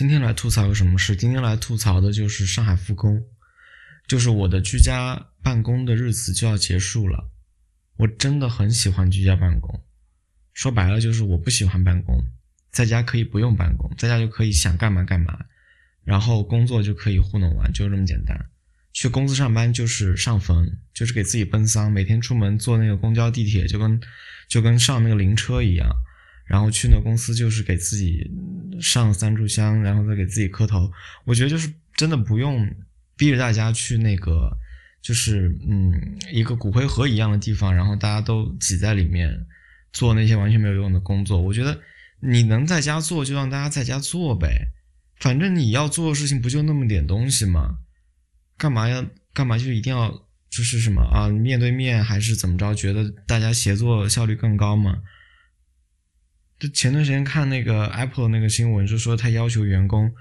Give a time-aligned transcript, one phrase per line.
[0.00, 1.14] 今天来吐槽个什么事？
[1.14, 3.22] 今天来吐槽的就是上海复工，
[4.08, 7.28] 就是我的居家办公的日子就要结束了。
[7.98, 9.84] 我真的很喜欢居家办公，
[10.54, 12.18] 说白了就是我不喜欢办公，
[12.70, 15.38] 在家可以不用办公，在家就可以想干嘛干嘛，
[16.02, 18.34] 然后工作就可以糊弄完，就这么简单。
[18.94, 24.00] 去公司上班就是上坟，就是给自己奔丧，每天出门坐那个公交地铁就跟
[24.48, 25.86] 就跟上那个灵车一样。
[26.50, 28.28] 然后去那公司就是给自己
[28.80, 30.90] 上三炷香，然后再给自己磕头。
[31.24, 32.68] 我觉得就是真的不用
[33.16, 34.50] 逼着大家去那个，
[35.00, 39.46] 就是嗯一个骨灰盒一样的地方，然后大家都挤在里面
[39.92, 41.40] 做那些完全没有用的工作。
[41.40, 41.80] 我觉得
[42.18, 44.72] 你能在家做就让大家在家做呗，
[45.20, 47.78] 反正你要做的事情不就那么点东西吗？
[48.58, 50.10] 干嘛要干嘛就一定要
[50.50, 52.74] 就是什么啊面对面还是怎么着？
[52.74, 54.98] 觉得大家协作效率更高吗？
[56.60, 60.12] 就前段时间看那个 Apple 那个新闻，就说他要求员工，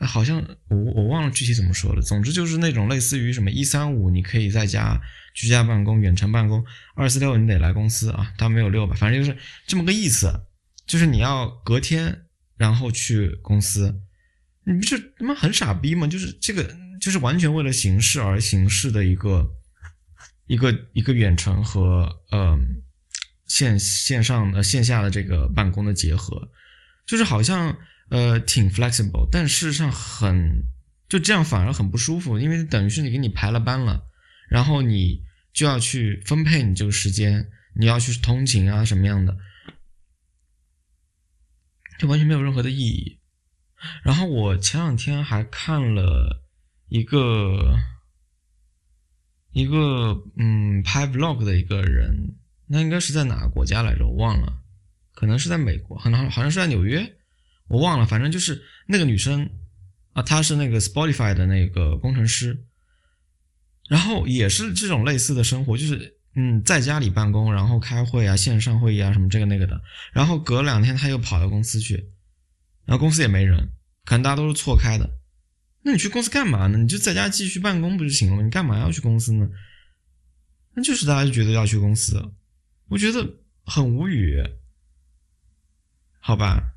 [0.00, 2.00] 好像我我忘了具体怎么说了。
[2.00, 4.98] 总之就是那种类似于什么一三五你可以在家
[5.34, 6.64] 居家办公、远程办公，
[6.96, 8.32] 二四六你得来公司啊。
[8.38, 10.32] 他没有六吧，反正就是这么个意思。
[10.86, 12.22] 就是你要隔天
[12.56, 13.94] 然后去公司，
[14.64, 16.06] 你不是他妈很傻逼吗？
[16.06, 19.46] 就是这个就是完全为了形式而形式的一个
[20.46, 22.82] 一个一个远程和嗯。
[23.58, 26.48] 线线上呃线下的这个办公的结合，
[27.04, 27.76] 就是好像
[28.08, 30.62] 呃挺 flexible，但事实上很
[31.08, 34.06] 就这样反而很不舒服，因为等于是你给你排了班了，
[34.48, 39.36] 然后你就要去分配你这个时间，你要去通勤啊什么样的，
[41.98, 43.18] 就完全没有任何的意义。
[44.04, 46.44] 然后我前两天还看了
[46.86, 47.76] 一个
[49.50, 52.36] 一个嗯拍 vlog 的一个人。
[52.68, 54.06] 那应该是在哪个国家来着？
[54.06, 54.62] 我忘了，
[55.14, 57.16] 可能是在美国，可能好像是在纽约，
[57.66, 58.06] 我忘了。
[58.06, 59.48] 反正就是那个女生
[60.12, 62.64] 啊，她是那个 Spotify 的那个工程师，
[63.88, 69.80] 然后也是这种类似的生活，就是嗯，在家里办公，然后开会啊，线上会议啊，什么这个那个的。
[70.12, 72.10] 然后隔两天她又跑到公司去，
[72.84, 73.70] 然后公司也没人，
[74.04, 75.08] 可能大家都是错开的。
[75.82, 76.76] 那你去公司干嘛呢？
[76.76, 78.42] 你就在家继续办公不就行了吗？
[78.42, 79.48] 你干嘛要去公司呢？
[80.74, 82.20] 那就是大家就觉得要去公司。
[82.88, 84.42] 我觉得很无语，
[86.20, 86.74] 好吧？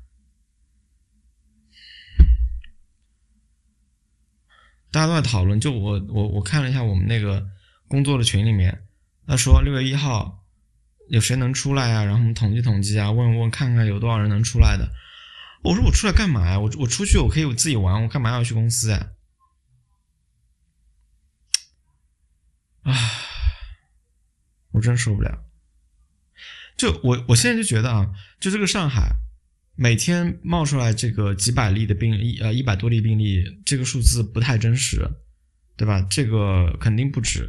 [4.90, 7.48] 大家都在讨论，就我我我看了一下我们那个
[7.88, 8.86] 工作的群里面，
[9.26, 10.44] 他说六月一号
[11.08, 12.04] 有谁能出来啊？
[12.04, 14.92] 然后我们统计统计啊，问问看看有多少人能出来的。
[15.64, 16.60] 我说我出来干嘛呀？
[16.60, 19.12] 我我出去我可以我自己玩，我干嘛要去公司呀？
[22.82, 22.92] 啊，
[24.72, 25.42] 我真受不了。
[26.82, 28.10] 就我我现在就觉得啊，
[28.40, 29.14] 就这个上海
[29.76, 35.08] 每天冒出来这个几百例的病例，呃一百多例病例，这个数字不太真实，
[35.76, 36.04] 对吧？
[36.10, 37.48] 这个肯定不止。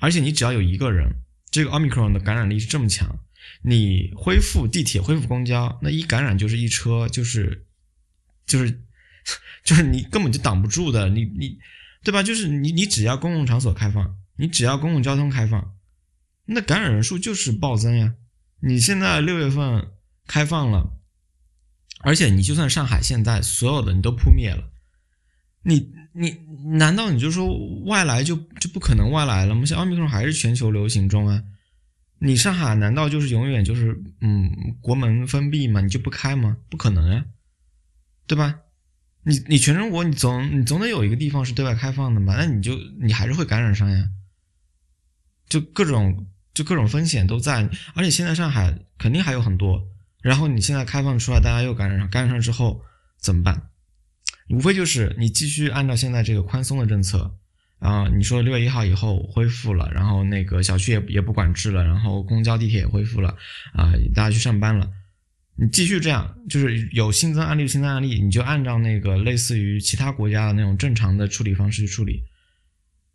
[0.00, 1.08] 而且你只要有一个人，
[1.48, 3.08] 这个奥密克戎的感染力是这么强，
[3.62, 7.64] 你恢复地铁、恢复公交，那一感染就是一车，就是
[8.44, 8.82] 就是
[9.62, 11.56] 就是你根本就挡不住的，你你
[12.02, 12.20] 对吧？
[12.20, 15.72] 就是你你只要公共场所开放，你只要公共交通开放，
[16.46, 18.14] 那感染人数就是暴增呀。
[18.64, 19.90] 你现在六月份
[20.28, 20.96] 开放了，
[21.98, 24.70] 而且你就算上海现在所有的你都扑灭了，
[25.64, 26.30] 你你
[26.78, 29.66] 难道你就说外来就就不可能外来了吗？
[29.66, 31.42] 像奥密克戎还是全球流行中啊，
[32.20, 35.80] 你上海难道就是永远就是嗯国门封闭吗？
[35.80, 36.56] 你就不开吗？
[36.70, 37.24] 不可能呀，
[38.28, 38.60] 对吧？
[39.24, 44.08] 你你全中国你总你总得有一个地方是对外开放的嘛，那你就你还是会感染上呀，
[45.48, 46.28] 就各种。
[46.54, 49.82] 就各种风险都在，而且现在上海肯定还有很多。
[50.22, 52.82] 然后你现在开放出来，大家又感染上，感染上之后
[53.18, 53.70] 怎么办？
[54.50, 57.34] 无非就是你继续按照现在这个宽松的政策
[57.78, 63.30] 啊，你说六月一号以后恢复了，然后那个小区也也不管制了，然后公交地铁也恢复了
[63.72, 64.88] 啊，大家去上班了，
[65.56, 72.22] 你继续这样，就是有新增案例新增案例，你就按照那个类似于其他国家的那种正常的处理方式去处理。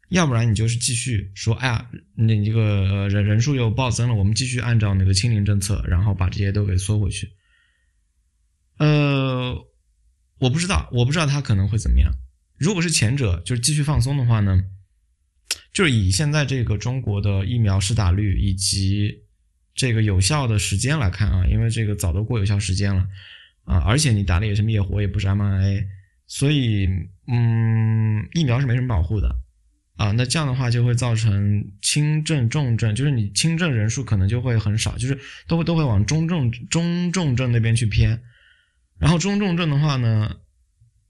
[0.10, 7.32] 要不然你就是继续说，哎呀，那这个人人数又暴增了，我们继续按照那个清零政策，然后把这些都给缩回去。
[8.78, 9.54] 呃，
[10.40, 12.12] 我不知道，我不知道他可能会怎么样。
[12.58, 14.64] 如果是前者，就是继续放松的话呢，
[15.74, 19.24] 就是以现在这个中国的疫苗施打率以及
[19.76, 23.06] 这个有效的时间来看啊，因为这个早都过有效时间了
[23.66, 25.86] 啊，而且你打的也是灭活，也不是 mRNA，
[26.28, 26.88] 所以
[27.28, 29.44] 嗯，疫苗是没什么保护的。
[29.98, 38.22] 啊，那这样的话就会造成轻症、重症，就是你轻症人数可能就会很少，就是都会都会往中重、中重症那边去偏。
[39.00, 40.38] 然后中重症的话呢，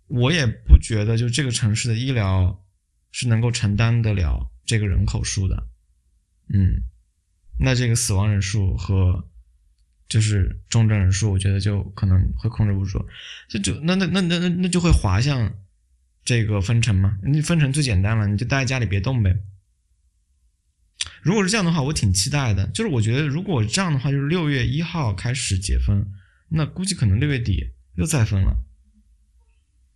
[0.07, 2.63] 我也不觉得就这个城市的医疗
[3.11, 5.67] 是能够承担得了这个人口数的，
[6.53, 6.81] 嗯，
[7.59, 9.27] 那这个死亡人数和
[10.07, 13.05] 就是重症人数，我觉得就可能会控制不住，
[13.49, 15.53] 就就那那那那那那就会滑向
[16.27, 19.33] 这个分成嘛，你分成最简单了，你就待在家里别动呗。
[21.21, 22.67] 如果是这样的话，我挺期待的。
[22.73, 26.05] 就是我觉得，如果这样的话，就是六月一号开始解封，
[26.49, 27.63] 那估计可能六月底
[27.95, 28.61] 又再封了，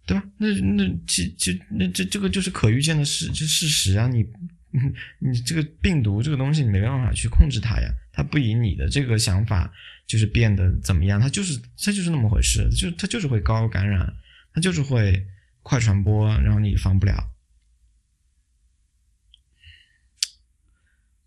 [0.07, 0.23] 对吧？
[0.37, 4.07] 那那其其那这这个就是可预见的事，就事实啊。
[4.07, 4.25] 你
[5.19, 7.91] 你这个病毒这个东西，你没办法去控制它呀。
[8.13, 9.69] 它不以你的这个想法
[10.07, 14.13] 就是变得怎么样，它就是它就是那么回事，就它就是会高感染，
[14.53, 15.25] 它就是会
[15.61, 17.33] 快传播，然后你防不了。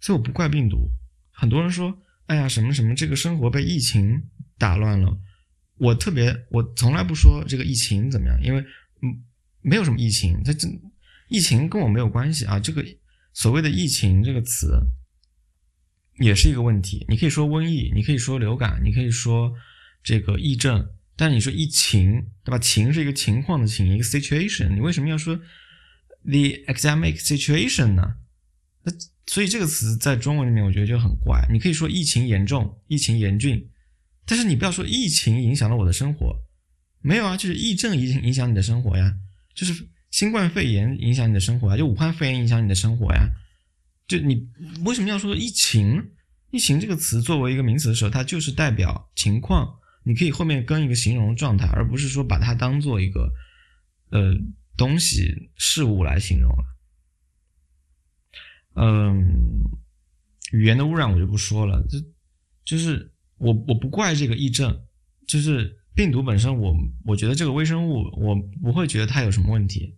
[0.01, 0.91] 所以我不怪病毒。
[1.31, 4.29] 很多人说：“哎呀，什么什么，这个生活被疫情
[4.59, 5.19] 打乱了。”
[5.77, 8.61] 我特别，我从来不说这个疫情怎么样，因为
[9.03, 9.25] 嗯，
[9.61, 10.69] 没有什么疫情，它这
[11.29, 12.61] 疫情跟我没有关系啊。
[12.61, 12.85] 这个
[13.33, 14.79] 所谓的疫情这个词
[16.21, 17.05] 也是一个问题。
[17.09, 19.53] 你可以说瘟疫，你可以说流感，你可以说
[20.03, 22.59] 这个疫症，但你说疫情，对吧？
[22.59, 24.75] 情是一个情况的情，一个 situation。
[24.75, 25.37] 你为什么要说
[26.25, 28.17] the academic situation 呢？
[28.83, 28.93] 那
[29.27, 31.47] 所以这个词在中文里面，我觉得就很怪。
[31.53, 33.71] 你可以说疫情严重、疫情严峻，
[34.27, 36.37] 但是你不要说疫情影响了我的生活。
[37.01, 39.15] 没有啊，就是疫症影影响你的生活呀，
[39.55, 43.29] 就是新冠肺炎影响你的生活呀，就武汉肺炎影响你的生活呀。
[44.07, 44.49] 就你
[44.85, 46.11] 为什么要说疫情？
[46.51, 49.75] 疫情这个词作为一个名词的时候，它就是代表情况，
[50.05, 53.33] 你可以后面跟一个形容状态，而不是说把它当做一个
[54.11, 54.35] 呃
[54.77, 56.65] 东西事物来形容了。
[58.77, 59.63] 嗯，
[60.53, 61.99] 语言的污染我就不说了，就
[62.65, 64.85] 就是我我不怪这个疫症，
[65.27, 69.97] 就是病毒本身，我我觉得这个微生物我不会觉得它有什么问题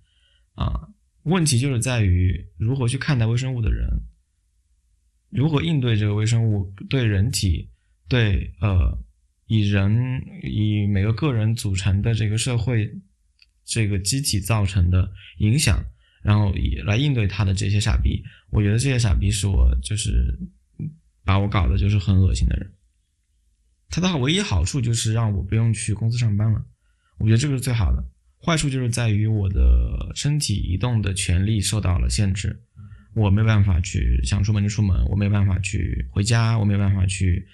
[0.54, 0.88] 啊，
[1.24, 3.88] 问题就是在于如何去看待微生物的人，
[5.30, 7.70] 如何应对这个微生物对人体
[8.08, 8.98] 对呃
[9.46, 12.90] 以人以每个个人组成的这个社会
[13.64, 15.84] 这个机体造成的影响。
[16.22, 18.20] 然后以来应对他的这些傻逼，
[18.50, 20.36] 我觉得这些傻逼是我就是
[21.24, 22.72] 把我搞的就是很恶心的人。
[23.90, 26.66] 他的唯一好处就是让我不用去公司上班了，
[27.18, 28.04] 我觉得这个是最好的。
[28.42, 32.60] 坏处就是在于我的身体移动的权利受到了限制，
[33.14, 37.46] 我没办法去想出门就出门，我没办法去回家，我没办法去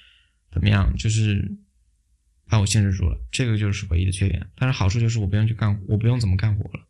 [0.51, 1.47] 怎么样，就是
[2.53, 3.19] 把我限制住了。
[3.31, 4.47] 这个就是唯一的缺点。
[4.57, 6.87] 但是好处就是我不用去干，我不用怎么干活了。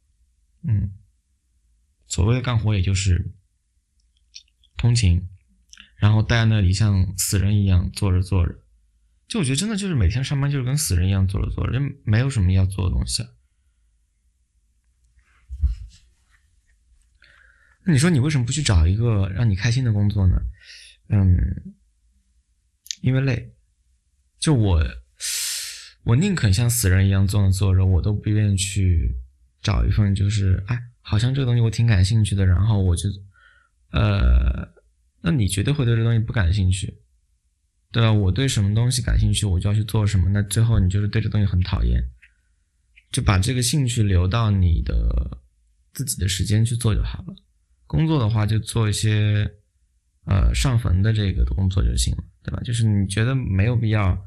[0.64, 0.92] 嗯。
[2.08, 3.32] 所谓的干活，也就是
[4.76, 5.28] 通勤，
[5.98, 8.58] 然后待在那里像死人一样坐着坐着。
[9.28, 13.24] 就我觉得真的就是每天上班就是跟死人一样坐着坐着，就没有什么要做的东西。
[17.86, 20.42] 那你说你为什么不去找一个让你开心的工作呢？
[21.08, 21.76] 嗯，
[23.00, 23.54] 因为累。
[24.38, 24.82] 就我，
[26.04, 29.14] 我宁肯像死人一样坐着坐着，我都不愿意去
[29.60, 30.78] 找一份就是哎。
[31.04, 33.08] 好像这个东西我挺感兴趣的，然后我就，
[33.90, 34.72] 呃，
[35.20, 36.96] 那你绝对会对这东西不感兴趣，
[37.90, 38.12] 对吧？
[38.12, 40.30] 我对什么东西感兴趣，我就要去做什么。
[40.30, 42.00] 那最后你就是对这东西很讨厌，
[43.10, 45.40] 就把这个兴趣留到你的
[45.92, 47.34] 自己的时间去做就好了。
[47.88, 49.50] 工作的话就做一些，
[50.26, 52.62] 呃，上坟的这个工作就行了，对吧？
[52.62, 54.24] 就是你觉得没有必要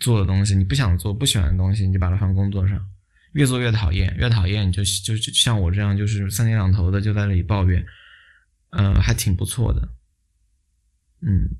[0.00, 2.88] 做的东西，你不想做、不喜欢的东西，你就把它放工作上。
[3.32, 7.82] 越做越讨厌，越讨厌你就就就像我这样，就是三天两头的就在那里抱怨，
[8.72, 9.88] 嗯，还挺不错的，
[11.22, 11.56] 嗯，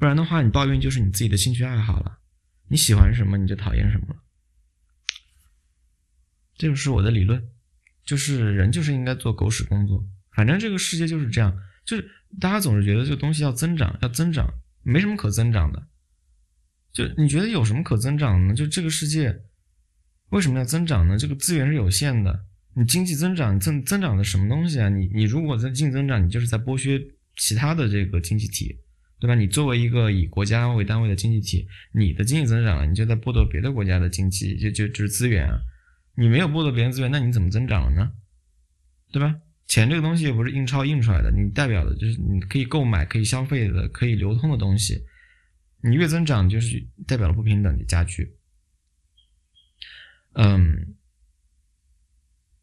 [0.00, 2.18] 不然的话，你抱怨就是你自己的兴趣爱好了，
[2.66, 4.16] 你喜欢什么你就讨厌什么了，
[6.56, 7.48] 这就是我的理论，
[8.04, 12.10] 就是人就是应该做狗屎工作，反正这个世界就是这样，就是
[12.40, 15.86] 大家总是觉得这个东西要增长，要增长，没什么可增长的，
[16.92, 18.54] 就你觉得有什么可增长呢？
[18.54, 19.42] 就这个世界。
[20.30, 21.18] 为什么要增长呢？
[21.18, 22.44] 这个资源是有限的，
[22.76, 24.88] 你经济增长增增长的什么东西啊？
[24.88, 27.00] 你你如果在净增长，你就是在剥削
[27.36, 28.76] 其他的这个经济体，
[29.18, 29.34] 对吧？
[29.34, 35.58] 你作为一个以国家为单位的经济体，你的经济增长，你就在剥夺别的国家的经济，就就就是资源啊。
[36.16, 38.12] 你没有剥夺别人资源，那你怎么增长了呢？
[39.10, 39.34] 对吧？
[39.66, 45.02] 钱这个东西又不是印钞印出来的，你代表的就是你可以购买、可以消费的、可以流通的东西。
[45.82, 48.36] 你越增长，就是代表了不平等的加剧。
[50.34, 50.94] 嗯，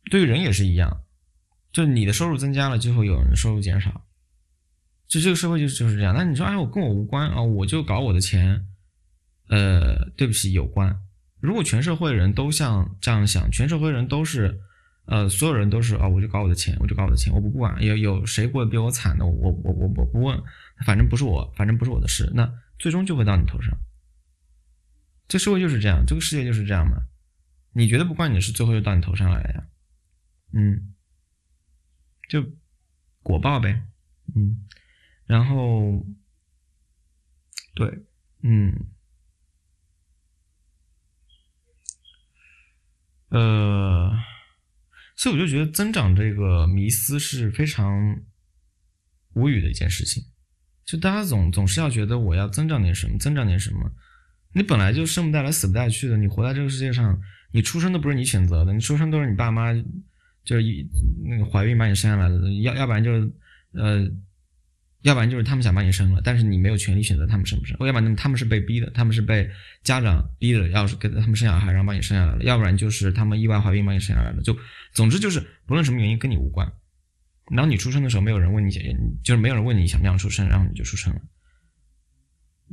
[0.09, 1.03] 对于人也是一样，
[1.71, 4.05] 就你的收入增加了，就会有人收入减少，
[5.07, 6.15] 就这个社会就就是这样。
[6.15, 8.65] 那你说，哎，我跟我无关啊，我就搞我的钱，
[9.49, 10.97] 呃，对不起，有关。
[11.39, 14.59] 如果全社会人都像这样想，全社会人都是，
[15.05, 20.41] 呃，所有人都是啊，我就搞我的钱，我就搞我的钱，我不管，有有谁过得比我惨的，我我我我不问，
[20.85, 23.77] 反正不是我，反正不是我的事，那最终就会到你头上。
[25.27, 26.97] 这社会就是这样，这个世界就是这样嘛。
[27.73, 29.67] 你觉得不关你的事，最后就到你头上来了呀。
[30.53, 30.93] 嗯，
[32.29, 32.43] 就
[33.21, 33.85] 果报呗。
[34.35, 34.65] 嗯，
[35.25, 36.05] 然后，
[37.75, 38.05] 对，
[38.41, 38.73] 嗯。
[43.29, 44.09] 呃，
[45.17, 48.21] 所以我就觉得增长这个迷思是非常
[49.33, 50.23] 无语的一件事情。
[50.87, 53.91] 就大家总总是要觉得我要增长点什么，增长点什么。
[54.53, 56.17] 你本来就生不带来，死不带去的。
[56.17, 59.71] 你活在这个世界上，你出生都不是你选择的，你出生都是你爸妈
[60.43, 60.83] 就是一
[61.23, 62.51] 那个怀孕把你生下来的。
[62.63, 63.31] 要要不然就是
[63.73, 64.09] 呃。
[65.03, 69.47] 要不然就是他们想把你生了，但是你没有权利选择他们生不生；要不然他们是被逼的，他们是被
[69.83, 74.41] 家长逼的，要是给他们生小孩，然后把你生下来了；要不然就是他们意外怀孕把你生下来了。
[74.41, 74.57] 就
[74.93, 76.69] 总之就是不论什么原因跟你无关。
[77.51, 78.71] 然后你出生的时候没有人问你，
[79.23, 81.21] 就是没有人问你想不想出生，然后你就出生了。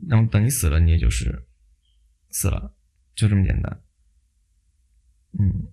[0.08, 1.46] 然后等你死了，你也就是
[2.30, 2.76] 死了，
[3.14, 3.82] 就这么简单。
[5.38, 5.72] 嗯，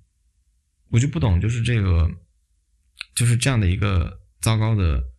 [0.89, 2.09] 我就不懂，就是这个，
[3.15, 5.09] 就是这样的一个糟糕的。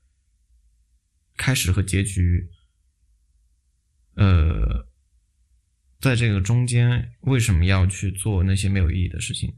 [1.35, 2.51] 开始和结局，
[4.15, 4.87] 呃，
[5.99, 9.53] 在这个中间为什么要去做那些没有意义的事情？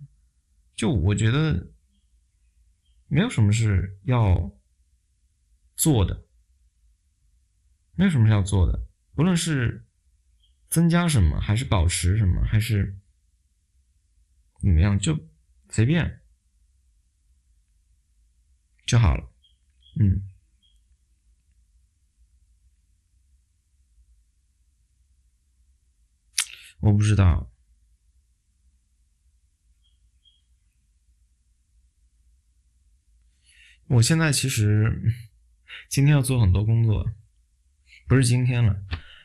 [0.77, 1.74] 就我觉得，
[3.15, 4.51] 没有什么是要
[5.77, 6.27] 做的，
[7.93, 9.87] 没有什么是要做的，不论是
[10.69, 12.99] 增加什么，还是保持什么，还是
[14.61, 15.17] 怎么样，就
[15.71, 16.23] 随便
[18.85, 19.33] 就好了，
[20.01, 20.29] 嗯。
[26.81, 27.54] 我不知道，
[33.89, 35.15] 我现在其实
[35.89, 37.07] 今天要做很多工作，
[38.09, 38.77] 不是今天了，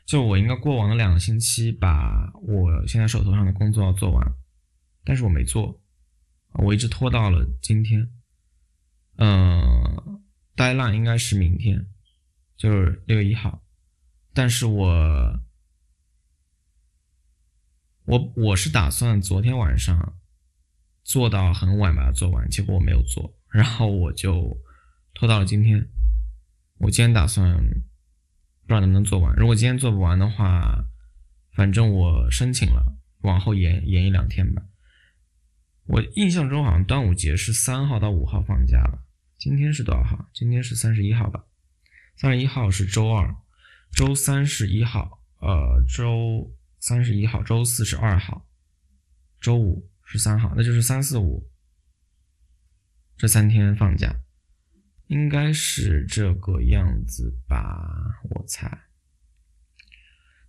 [0.06, 4.26] 就我应该过往的两个星期把我现在手头上的工作要做完，
[5.04, 5.82] 但是我没做，
[6.54, 8.12] 我一直拖到了今天，
[9.18, 10.22] 嗯
[10.56, 11.88] 呆浪应该是明天，
[12.58, 13.64] 就是六月一号，
[14.34, 15.40] 但是我。
[18.06, 20.18] 我我是打算昨天晚上
[21.04, 24.58] 做到很晚把它做完，结果我没有做，然后我就
[25.14, 25.88] 拖到了今天。
[26.78, 30.86] 我今天打算不知道能不能做完，如果今天做不完的话，
[31.54, 34.64] 反正我申请了往后延延一两天吧。
[35.86, 39.06] 我印象中好像端午节是三号到五号放假了，
[39.38, 40.30] 今天是多少号？
[40.34, 41.44] 今天是三十一号吧？
[42.16, 43.36] 三十一号是周二，
[43.92, 46.56] 周三是一号，呃，周。
[46.82, 48.48] 三十一号，周四是二号，
[49.42, 51.46] 周五是三号，那就是三四五
[53.20, 54.16] 这三天放假，
[55.08, 58.86] 应该是这个样子吧，我猜。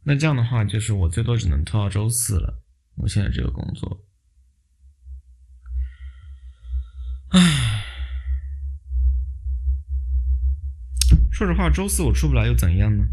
[0.05, 2.63] 那这样的话，就是我最多只能拖到周四了。
[2.95, 4.07] 我现在这个工作，
[7.31, 7.83] 唉，
[11.33, 13.05] 说实话，周四我出不来又怎样呢？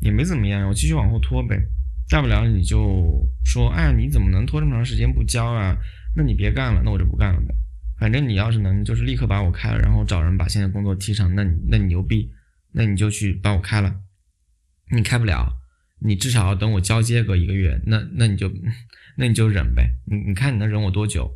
[0.00, 1.68] 也没怎么样，我继续往后拖呗。
[2.08, 5.76] 大不了你就说，哎，你怎么能拖这么长时间不交啊？
[6.14, 7.54] 那你别干了，那我就不干了呗。
[7.98, 12.30] 反正你要是能就是立刻把我开了，然后找人把现在工作提成，那你那你牛逼，
[12.72, 14.02] 那你就去把我开了。
[14.90, 15.58] 你开不了，
[16.00, 18.52] 你至少要等我交接个一个月，那那你就
[19.16, 19.90] 那你就忍呗。
[20.06, 21.30] 你你看你能忍我多久？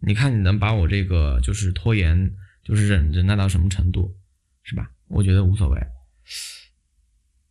[0.00, 4.14] 你看你能把我这个就是拖延，就是忍忍耐到什么程度，
[4.62, 4.90] 是吧？
[5.08, 5.80] 我觉得无所谓。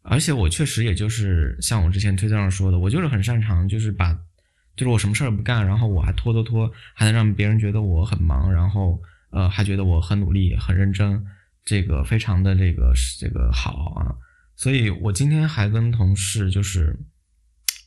[0.04, 4.16] 而且我确实也就是像我之前推特上说的，我就是很擅长，就是把，
[4.76, 9.02] 就是我什么事儿不干，然后我还拖拖拖，还能让别人觉得我很忙，然后
[9.32, 11.26] 呃还觉得我很努力、很认真，
[11.64, 14.16] 这个非常的这个这个好啊。
[14.56, 16.98] 所以我今天还跟同事就是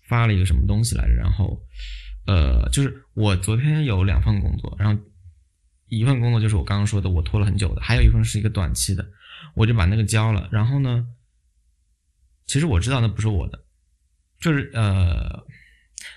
[0.08, 1.60] 发了一个什么东西来着，然后
[2.26, 5.02] 呃就是我昨天有两份工作，然后
[5.86, 9.06] 一份工作就是我刚刚说的我拖了很久的，还有一份是一个短期的，
[9.54, 11.06] 我就把那个交了，然后呢。
[12.50, 13.62] 其实我知道那不是我的，
[14.40, 15.44] 就是呃，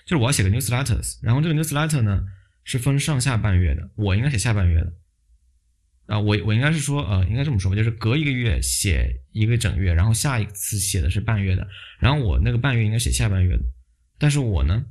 [0.06, 2.24] 就是我要写个 newsletters，然后这个 newsletter 呢
[2.64, 4.94] 是分上下半月的，我应该写下半月的，
[6.08, 11.68] 啊，我我应该是说呃，应该这么说吧，就是隔一个月写一个整月，然后下一次写的是半月的，
[12.00, 13.64] 然后我那个半月应该写下半月的，
[14.18, 14.86] 但是我呢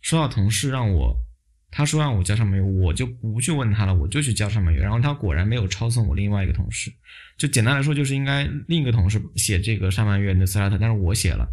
[0.00, 1.22] 收到同事让我。
[1.68, 4.80] 他说让我交上半月，我就不去问他了，我就去交上半月。
[4.80, 6.90] 然后他果然没有抄送我另外一个同事，
[7.36, 11.46] 就简单来说就是应该另一个同事写这个上半月 newsletter，但是我写了，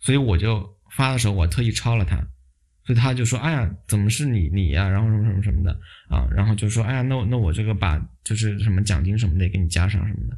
[0.00, 2.16] 所以我就发的时候我特意抄了他，
[2.84, 4.88] 所以他就说，哎呀，怎么是你你呀？
[4.88, 5.72] 然后什么什么什么的
[6.08, 10.36] 啊，然后就说，哎呀，那那我这个把就是什么奖金什么的也给你加上什么的，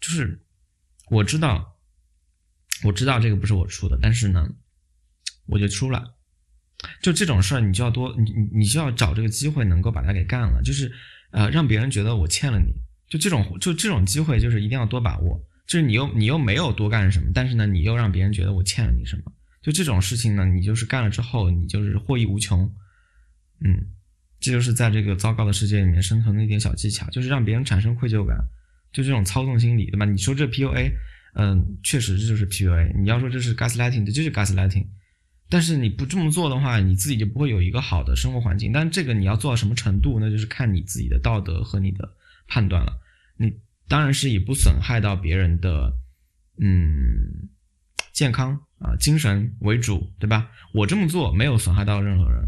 [0.00, 0.40] 就是
[1.08, 1.76] 我知道，
[2.84, 4.46] 我知道这个不是我出的，但是呢，
[5.46, 6.16] 我就出了。
[7.02, 10.90] 就这种事儿，你就要多你你你就要找这个机会能够把它给干了，就是
[11.30, 12.72] 呃让别人觉得我欠了你，
[13.08, 15.46] 就这种就这种机会就是一定要多把握。
[15.70, 19.22] 就是你又你又没有多干什么，但是呢你又让别人觉得我欠了你什么。
[19.62, 22.68] 就这种事情呢，你就是干了之后，你就是获益无穷。
[23.60, 23.86] 嗯，
[24.40, 28.36] 这就是在这个糟糕的世界里面生存的一点小技巧，就是让别人产生愧疚感，
[28.92, 30.04] 就这种操纵心理，对吧？
[30.04, 30.90] 你说这 PUA，
[31.34, 33.00] 嗯，确实这就是 PUA。
[33.00, 34.88] 你要说这是 gaslighting，这就是 gaslighting。
[35.48, 38.72] 但是你不这么做的话，你自己就不会有一个好的生活环境。
[38.72, 42.08] 但这个你要做到什么程度，那就是看你自己的道德和你的
[42.48, 42.98] 判断了。
[43.36, 43.52] 你
[43.90, 45.92] 当然是以不损害到别人的，
[46.58, 47.50] 嗯。
[48.12, 50.50] 健康啊，精神为主，对吧？
[50.74, 52.42] 我这么做没有损害到任何人，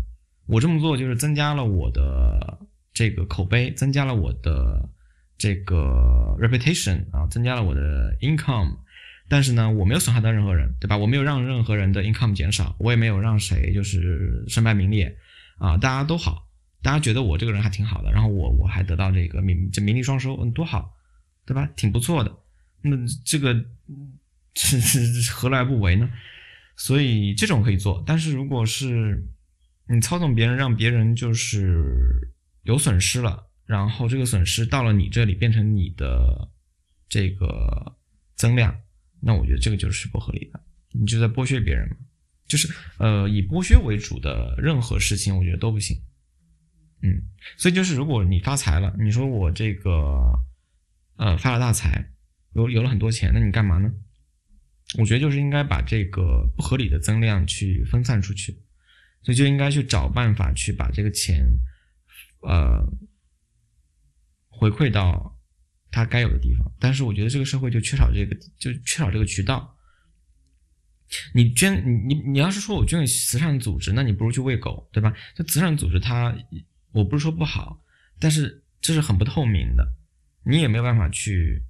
[0.47, 2.59] 我这么做就是增加了我的
[2.93, 4.87] 这个口碑，增加了我的
[5.39, 8.77] 这个 reputation 啊，增加了我的 income。
[9.31, 10.99] 但是呢，我没有损害到任何人，对吧？
[10.99, 15.17] 我没有让任何人的 income 减少，我也没有让谁就是身败名裂
[15.57, 16.49] 啊，大家都好，
[16.83, 20.93] 大家觉得我这个人还挺好的，然后我我还得到这个名这名利双收，嗯，多好，
[21.47, 21.69] 对吧？
[21.77, 22.37] 挺不错的。
[22.83, 23.65] 那这个。
[24.55, 26.11] 是是何来不为呢？
[26.77, 29.27] 所以这种可以做，但是如果是
[29.89, 32.31] 你操纵别人，让别人就是
[32.65, 36.51] 有损失了，然后这个损失到了你这里变成你的
[37.09, 37.97] 这个
[38.37, 38.79] 增量，
[39.21, 41.97] 那我觉得这个就是不合理的，你就在剥削别人嘛。
[42.47, 42.69] 就是
[42.99, 45.97] 呃以剥削为主的任何事情，我觉得都不行。
[47.01, 47.23] 嗯，
[47.57, 50.21] 所以就是如果你发财了，你说我这个
[51.17, 52.13] 呃发了大财，
[52.55, 53.93] 有有了很多钱，那你干嘛呢？
[54.99, 58.53] 我觉得就是应该把这个不合理的增量去分散出去，
[59.23, 61.47] 所以就应该去找办法去把这个钱，
[62.43, 62.85] 呃，
[64.49, 65.39] 回馈到
[65.91, 66.71] 他该有的地方。
[66.79, 69.79] 但是我觉得这个社会就缺少这个，就缺少这个渠道。
[71.35, 75.15] 你捐你你你要是说我捐给慈善组织，那你不如去喂狗，对吧？
[75.35, 76.35] 这慈善组织它，
[76.93, 77.83] 我不是说不好，
[78.19, 79.87] 但是这是很不透明的，
[80.45, 81.63] 你也没有办法去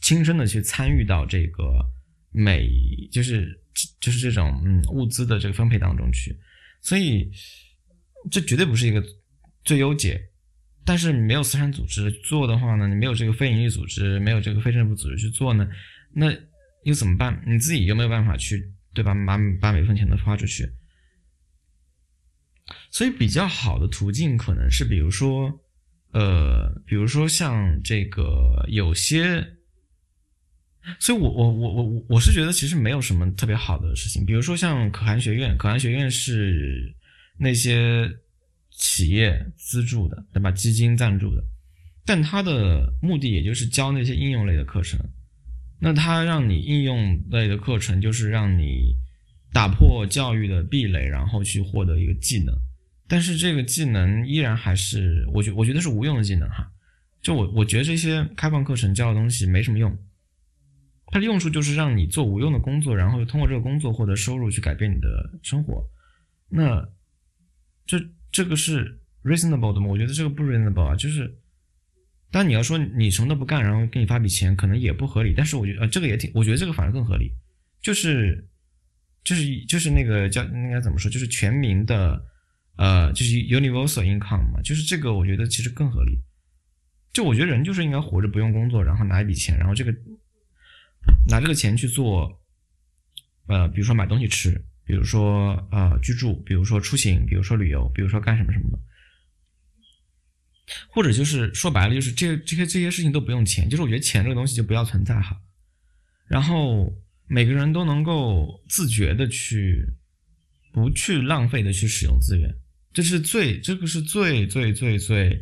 [0.00, 1.90] 亲身的去参与到这个。
[2.34, 2.66] 每
[3.12, 3.60] 就是
[4.00, 6.34] 就是这种嗯物资的这个分配当中去，
[6.80, 7.30] 所以
[8.30, 9.04] 这绝对不是一个
[9.64, 10.18] 最优解。
[10.82, 15.68] 但是你没有慈善组织做的话呢，你没有这个非营利组织，没有这个非政府组织去做呢，
[16.14, 16.34] 那
[16.84, 17.44] 又怎么办？
[17.46, 19.12] 你自己又没有办法去对吧？
[19.26, 20.66] 把把每份钱都花出去。
[22.90, 25.61] 所以比较好的途径可能是，比如说
[26.12, 29.58] 呃，比如说像这个有些。
[30.98, 36.92] 所以，我我我我我我是觉得其实没有什么特别好的事情，比如说像可汗学院，可汗学院是
[37.38, 38.10] 那些
[38.72, 40.50] 企业资助的，对吧？
[40.50, 41.44] 基金赞助的，
[42.04, 44.98] 但它的目的也就是教那些应用类的课程。
[45.80, 48.96] 那它让你应用类的课程，就是让你
[49.52, 52.52] 打破教育的壁垒，然后去获得一个技能。
[53.12, 56.72] 但是这个技能依然还是我觉我觉得是无用的技能哈。
[57.20, 59.94] 就我我觉得这些开放课程教的东西没什么用。
[61.08, 65.86] 它的用处就是让你做无用的工作，然后通过这个工作获得收入，去改变你的生活。
[66.48, 66.88] 那
[67.84, 69.88] 这这个是 reasonable 的吗？
[69.88, 70.96] 我觉得这个不 reasonable 啊。
[70.96, 71.38] 就是，
[72.30, 75.34] 当你要说你什么都不干，然后给你发笔钱，可能也不合理。
[75.36, 77.30] 但是我觉得呃，这个也挺，我觉得这个反而更合理。
[77.82, 78.48] 就是，
[79.22, 81.10] 就是就是那个叫应该怎么说？
[81.10, 82.24] 就是全民的
[82.76, 84.60] 呃，就是 universal income 嘛。
[84.62, 86.18] 就是这个，我觉得其实更合理。
[87.12, 89.94] 就我觉得人就是应该活着不用工作，然后拿一笔钱，然后这个。
[91.26, 92.40] 拿这个钱去做，
[93.48, 98.78] 呃，比如说买东西吃，比如说呃居住，比如说出行，比如说旅游，比如说干什么什么，
[100.88, 105.36] 或者就是说白了，就是这这些这些事情都不用钱，就是我觉得钱这个东西就不要存在哈。
[106.28, 106.94] 然后
[107.26, 109.84] 每个人都能够自觉的去，
[110.72, 112.48] 不去浪费的去使用资源，
[112.92, 115.40] 这是最这个是最最最最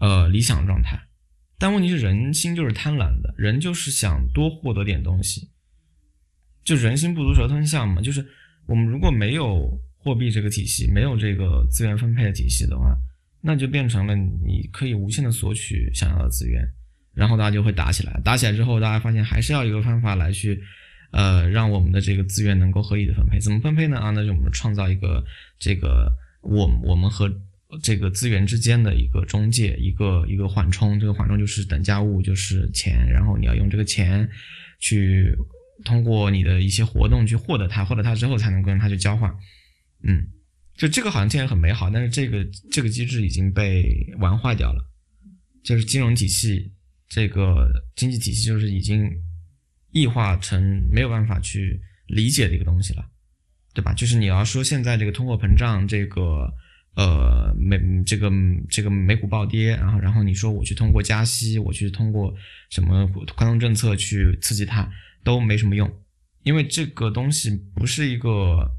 [0.00, 0.98] 呃理想状态。
[1.58, 5.48] 但问题是，人心就是贪婪的，人就是想多获得点东西，
[6.64, 8.02] 就人心不足蛇吞象嘛。
[8.02, 8.24] 就是
[8.66, 12.94] 我们如果没有货币这个体系，没有这个资源分配的体系的话，
[13.40, 16.62] 那就变成了你可以无限的索取想要的资源，
[17.14, 18.20] 然后大家就会打起来。
[18.22, 20.62] 打起来之后，大家发现还是要一个方法来去，
[21.12, 23.40] 呃，让我们的这个资源能够合理的分配。
[23.40, 23.98] 怎么分配呢？
[23.98, 25.24] 啊，那就我们创造一个
[25.58, 26.12] 这个
[26.46, 27.30] 我我们和。
[27.82, 34.26] 这个资源之间的一个中介，一个一个缓冲，这个缓冲就是等价物，就是钱，然后你要用这个钱
[34.78, 35.36] 去
[35.84, 39.34] 通过你的一些活动去获得它，获得它之后才能跟它去交换。
[40.04, 40.28] 嗯，
[40.76, 44.88] 就这个好像听起来很美好，但是这个这个机制已经被玩坏掉了，
[45.64, 46.72] 就是金融体系
[47.08, 49.10] 这个经济体系就是已经
[49.90, 53.04] 异化成没有办法去理解的一个东西了，
[53.76, 53.92] 对吧？
[53.92, 56.50] 就是你要说现在这个通货膨胀，这个
[56.96, 58.32] 呃美这个
[58.70, 62.34] 这个美股暴跌，然后然后你说我去通过加息，我去通过
[62.70, 64.90] 什么宽松政策去刺激它，
[65.22, 65.88] 都没什么用，
[66.42, 68.72] 因为这个东西不是一个。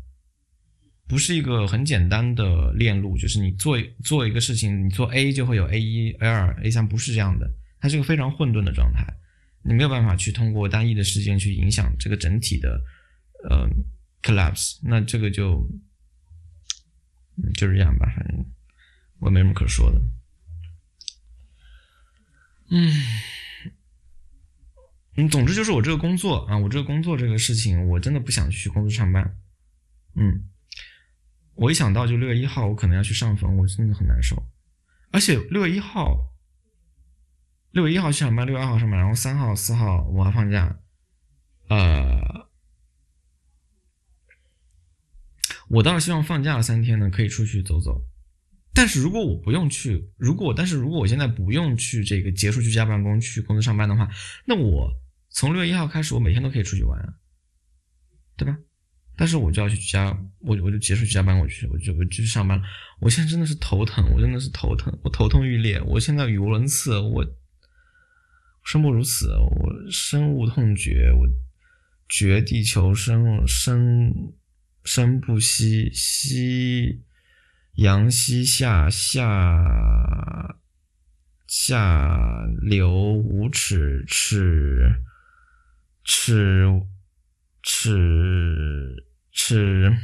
[1.10, 9.08] 不是一个很简单的链路，就是你做做一个事情，你做 A 就会有 A 一、A 二、A 三，不是这样的，它是一个非常混沌的状态，
[9.64, 12.82] 你没有办法去通过单一的事件去影响这个整体的
[13.50, 13.66] 呃
[14.28, 15.68] collapse，那这个就
[17.54, 18.46] 就是这样吧，反正
[19.20, 20.02] 我没什么可说的。
[22.70, 22.92] 嗯，
[25.16, 29.38] 嗯，总之就是我这个工作啊，我这个工作这个事情，我真的不想去公司上班，
[30.16, 30.50] 嗯。
[31.60, 34.48] 我一想到就六月一号，我可能要去上坟，我真的很难受。
[35.10, 36.36] 而且六月一号，
[37.72, 40.80] 六月一号去上班，六月二号上班，然后三号、四号我还放假。
[41.68, 42.47] 呃，
[45.70, 48.02] 我倒是希望放假了三天呢，可以出去走走。
[48.74, 54.08] 但是如果我不用去，如果但是如果我现在不用去这个结束居家办公去公司上班的话，
[54.46, 54.92] 那我
[55.30, 57.14] 从六月一号开始，我每天都可以出去玩，
[58.38, 58.58] 对吧？
[59.18, 62.62] 但是我就要去居家，我我就结束居家办公，我去，我就我就去上班。
[63.00, 65.82] 我现在真的是头疼，我真的是头疼，我头痛欲裂。
[65.82, 67.26] 我现在语无伦次，我
[68.64, 71.28] 生不如死，我深恶痛绝，我
[72.08, 74.14] 绝地求生，生
[74.88, 77.04] 生不息，息
[77.74, 80.58] 阳西下，下
[81.46, 85.04] 下流无耻，耻
[86.06, 86.88] 耻
[87.62, 89.04] 耻。
[89.40, 89.96] 吃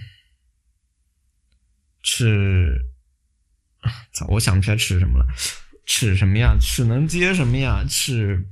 [2.03, 2.85] 吃，
[4.13, 4.27] 操！
[4.27, 5.25] 我想不起来尺什么了，
[5.87, 6.55] 尺什么呀？
[6.61, 7.83] 尺能接什么呀？
[7.89, 8.47] 尺，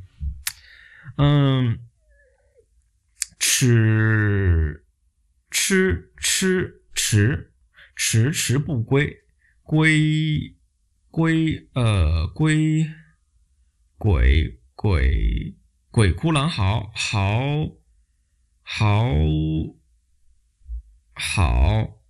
[1.18, 1.78] 嗯，
[3.38, 4.84] 吃
[5.72, 7.54] 吃吃迟
[7.96, 9.24] 迟迟不归
[9.64, 10.58] 归
[11.10, 12.86] 归呃归
[13.98, 15.56] 鬼鬼
[15.90, 17.78] 鬼哭狼嚎嚎
[18.64, 18.98] 嚎。
[21.14, 22.02] 好，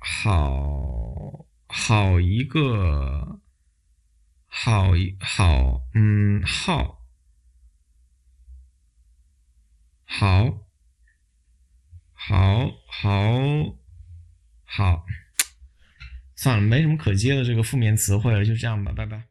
[0.00, 3.42] 好，好一个，
[4.46, 7.04] 好一好，嗯，好，
[10.06, 10.67] 好，
[12.28, 13.74] 好，好，
[14.66, 15.06] 好，
[16.36, 19.22] 算了，没什么可接的这个负面词汇了，就这样吧，拜拜。